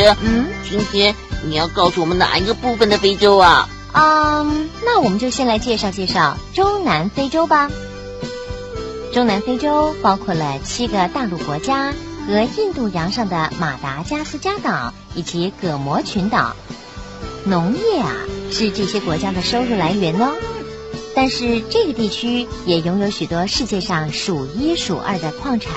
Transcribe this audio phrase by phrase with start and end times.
[0.00, 3.68] 姐，嗯今天你要告诉我们哪一个部分的非洲啊？
[3.92, 7.70] 嗯，那我们就先来介绍介绍中南非洲吧。
[9.12, 11.92] 中南非洲包括了七个大陆国家
[12.26, 16.56] 和印度洋上的马达加斯加岛以及葛摩群岛。
[17.44, 18.14] 农业啊
[18.50, 20.32] 是这些国家的收入来源哦。
[21.14, 25.74] 但是这个地区也拥有许多世界上数一数二的矿产，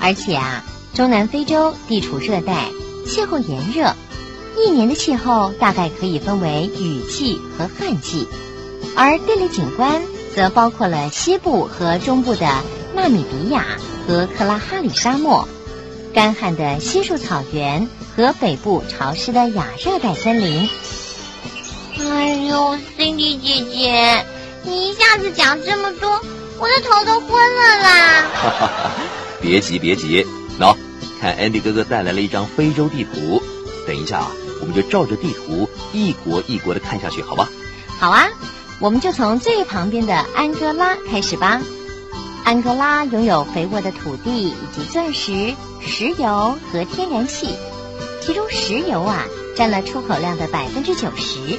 [0.00, 2.68] 而且啊，中南非洲地处热带，
[3.06, 3.94] 气候炎热，
[4.58, 8.26] 一年的气候大概可以分为雨季和旱季，
[8.96, 10.02] 而地理景观
[10.34, 12.46] 则包括了西部和中部的
[12.94, 13.64] 纳米比亚
[14.06, 15.48] 和克拉哈里沙漠，
[16.12, 20.68] 干旱的稀树草原和北部潮湿的亚热带森林。
[21.98, 24.26] 哎呦，Cindy 姐姐，
[24.64, 26.20] 你一下子讲这么多，
[26.58, 28.22] 我的头都昏了啦！
[28.34, 28.90] 哈哈哈，
[29.40, 30.26] 别急别急，
[30.60, 30.76] 喏、
[31.26, 33.42] 看 Andy 哥哥带来了一张非洲地图，
[33.84, 37.48] 等一下啊，我们就照着地图一国一国的看下去，好吧？
[37.98, 38.28] 好啊，
[38.78, 41.60] 我们就从最旁边的安哥拉开始吧。
[42.44, 47.48] 安哥拉拥有肥沃的土地以及钻石、石油和天然气，
[48.24, 49.24] 其中石油啊
[49.56, 51.58] 占了出口量的百分之九十，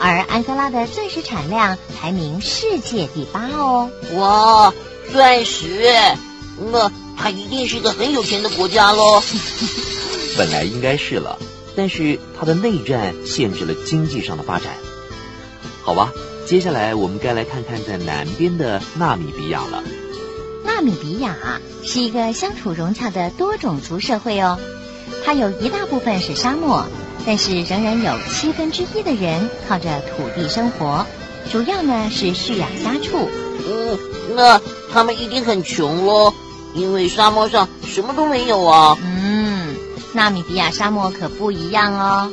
[0.00, 3.90] 而安哥拉的钻石产量排名世界第八哦。
[4.14, 4.72] 哇，
[5.12, 6.16] 钻石哎，
[6.70, 9.22] 那它一定是个很有钱的国家喽。
[10.38, 11.38] 本来应该是了，
[11.74, 14.68] 但是它的内战限制了经济上的发展。
[15.82, 16.12] 好吧，
[16.46, 19.82] 接下来我们该来看看在南边的纳米比亚了。
[20.64, 24.58] 纳米比亚啊是一个相处融洽的多种族社会哦，
[25.24, 26.84] 它有一大部分是沙漠，
[27.26, 31.06] 但是仍然有七分之一的人靠着土地生活，
[31.50, 33.28] 主要呢是蓄养家畜。
[33.66, 33.98] 嗯，
[34.36, 34.60] 那
[34.92, 36.32] 他们一定很穷喽，
[36.74, 38.96] 因为沙漠上什么都没有啊。
[39.02, 39.76] 嗯，
[40.12, 42.30] 纳米比亚沙漠可不一样哦，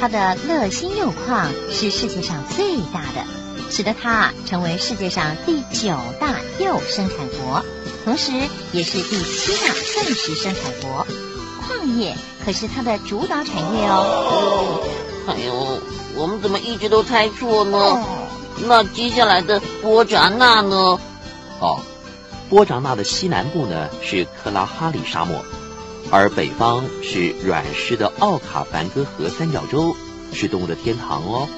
[0.00, 3.24] 它的乐心铀矿是世界上最大的，
[3.70, 7.64] 使得它成为世界上第九大铀生产国，
[8.04, 8.32] 同时
[8.72, 11.06] 也是第七大钻石生产国。
[11.66, 14.80] 矿业可是它的主导产业哦。
[15.26, 15.80] 哎呦，
[16.16, 18.02] 我们怎么一直都猜错呢？
[18.66, 20.98] 那接下来的波扎纳呢？
[21.60, 21.80] 哦，
[22.48, 25.44] 波扎纳的西南部呢是克拉哈里沙漠，
[26.10, 29.94] 而北方是软湿的奥卡凡哥河三角洲，
[30.32, 31.48] 是动物的天堂哦。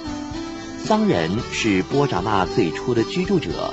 [0.84, 3.72] 桑人是波扎纳最初的居住者，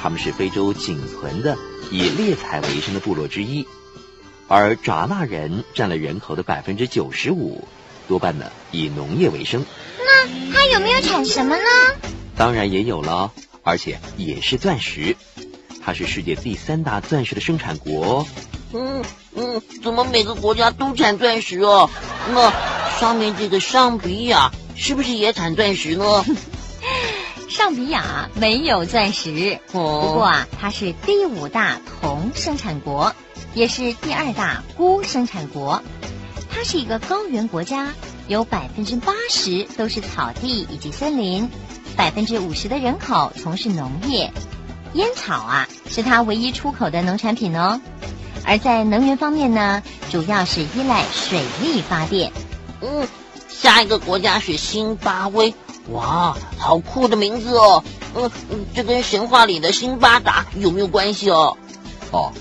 [0.00, 1.58] 他们是非洲仅存的
[1.90, 3.66] 以猎采为生的部落之一，
[4.46, 7.66] 而扎纳人占了人口的百分之九十五，
[8.06, 9.64] 多半呢以农业为生。
[9.98, 11.64] 那它有没有产什么呢？
[12.36, 13.32] 当然也有了，
[13.64, 15.16] 而且也是钻石，
[15.84, 18.26] 它是世界第三大钻石的生产国哦。
[18.72, 19.04] 嗯
[19.36, 21.90] 嗯，怎么每个国家都产钻石哦？
[22.32, 22.52] 那
[22.98, 26.24] 上面这个上比亚是不是也产钻石呢？
[27.48, 33.14] 上比亚没有钻石，哦不过啊，它是第五大铜生产国，
[33.54, 35.82] 也是第二大钴生产国。
[36.50, 37.92] 它是一个高原国家，
[38.26, 41.48] 有百分之八十都是草地以及森林，
[41.96, 44.32] 百分之五十的人口从事农业。
[44.94, 47.80] 烟草啊，是它唯一出口的农产品哦。
[48.44, 52.32] 而在能源方面呢，主要是依赖水力发电。
[52.80, 53.06] 嗯，
[53.48, 55.54] 下一个国家是辛巴威，
[55.90, 57.82] 哇，好酷的名字哦。
[58.14, 61.56] 嗯嗯，这跟神话里的辛巴达有没有关系哦？
[62.12, 62.32] 哦，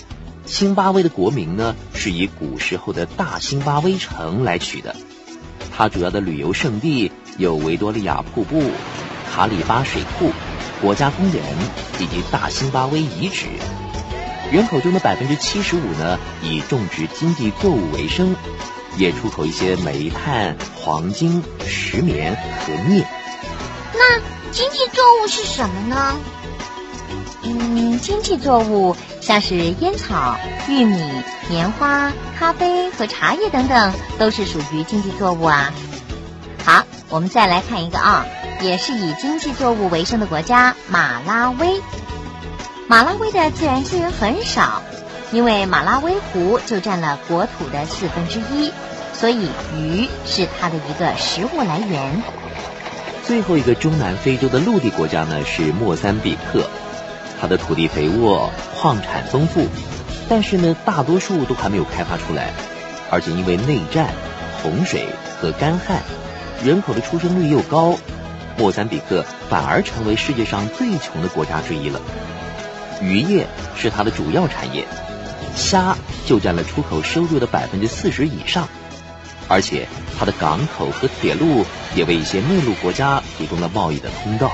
[0.46, 4.96] 辛巴威的国名呢是以古时候的大辛巴威城来取的。
[5.76, 8.62] 它主要的旅游胜地有维多利亚瀑布、
[9.34, 10.32] 卡里巴水库、
[10.84, 11.42] 国家公园
[11.98, 13.46] 以及大辛巴威遗址。
[14.52, 18.36] 人口中的百分之七十五呢以种植经济作物为生，
[18.98, 23.08] 也出口一些煤炭、黄金、石棉和镍。
[23.94, 24.20] 那
[24.52, 26.20] 经济作物是什么呢？
[27.44, 30.38] 嗯，经济作物像是烟草、
[30.68, 31.02] 玉米、
[31.50, 35.72] 棉花、咖啡和茶叶等等，都是属于经济作物啊。
[36.66, 38.26] 好，我们再来看一个啊，
[38.64, 41.82] 也是以经济作物为生的国家——马拉维。
[42.88, 44.82] 马拉维的自然资源很少，
[45.34, 48.72] 因为马拉维湖就占了国土的四分之一，
[49.14, 52.24] 所以鱼是它的一个食物来源。
[53.26, 56.70] 最后一个中南非洲的陆地国家呢是莫桑比克，
[57.42, 58.50] 它的土地肥沃，
[58.80, 59.68] 矿产丰富，
[60.30, 62.54] 但是呢大多数都还没有开发出来，
[63.12, 64.14] 而且因为内战、
[64.62, 65.08] 洪水
[65.42, 66.02] 和干旱，
[66.64, 67.98] 人口的出生率又高，
[68.58, 72.00] 莫桑比克反而成为世界上最穷的国家之一了。
[73.02, 74.86] 渔业是它的主要产业，
[75.56, 78.68] 虾就占了出口收入的百分之四十以上。
[79.50, 81.66] 而且它的港口和铁路
[81.96, 84.52] 也为一些内陆国家提供了贸易的通道。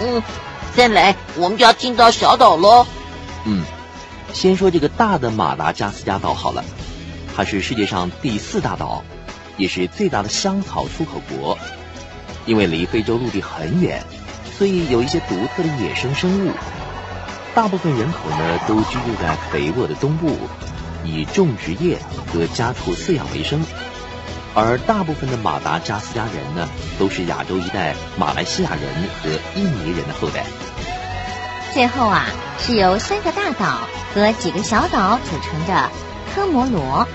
[0.00, 0.22] 嗯，
[0.76, 2.86] 再来我们就要进到小岛喽。
[3.44, 3.64] 嗯，
[4.32, 6.64] 先说这个大的马达加斯加岛好了，
[7.36, 9.02] 它是世界上第四大岛，
[9.56, 11.58] 也是最大的香草出口国。
[12.46, 14.02] 因为离非洲陆地很远，
[14.58, 16.52] 所以有一些独特的野生生物。
[17.54, 20.36] 大部分人口呢都居住在肥沃的东部，
[21.04, 21.98] 以种植业
[22.32, 23.64] 和家畜饲养为生。
[24.56, 26.68] 而大部分的马达加斯加人呢，
[26.98, 28.82] 都是亚洲一带马来西亚人
[29.22, 30.44] 和印尼人的后代。
[31.72, 32.26] 最后啊，
[32.60, 33.80] 是由三个大岛
[34.14, 35.90] 和几个小岛组成的
[36.32, 37.08] 科摩罗，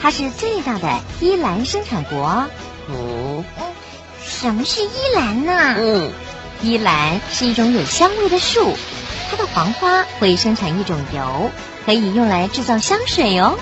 [0.00, 2.46] 它是最大的依兰生产国。
[2.88, 3.44] 嗯
[4.40, 5.74] 什么是依兰呢？
[5.78, 6.10] 嗯，
[6.62, 8.76] 依兰是一种有香味的树，
[9.30, 11.50] 它的黄花会生产一种油，
[11.86, 13.58] 可以用来制造香水哦。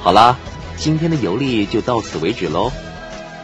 [0.00, 0.36] 好啦，
[0.76, 2.72] 今天的游历就到此为止喽。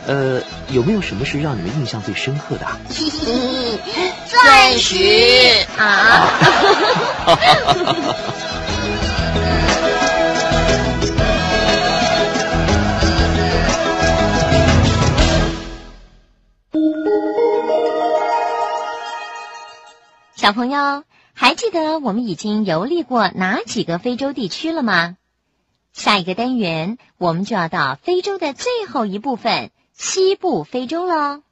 [0.07, 0.41] 呃，
[0.71, 2.79] 有没有什么是让你们印象最深刻的啊？
[4.31, 6.31] 钻石 啊！
[20.47, 21.03] 小朋友，
[21.35, 25.17] 还记得我们已经游历过哪几个非洲地区了吗？
[25.93, 31.43] 下一个单元，我们就要到非洲的最后一部分——西部非洲喽。